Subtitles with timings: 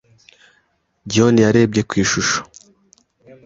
[1.11, 2.37] John yarebye ku ishusho.